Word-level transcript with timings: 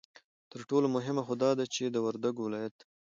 ترټولو 0.51 0.87
مهمه 0.95 1.21
خو 1.27 1.33
دا 1.43 1.51
ده 1.59 1.65
چې 1.73 1.83
د 1.89 1.95
وردگ 2.05 2.35
ولايت 2.41 2.75